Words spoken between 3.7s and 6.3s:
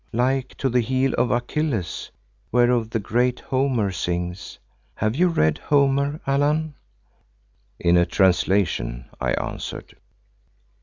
sings—have you read Homer,